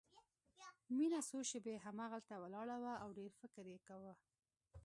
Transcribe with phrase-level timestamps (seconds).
[0.97, 4.13] مينه څو شېبې همهغلته ولاړه وه او ډېر فکر يې کاوه.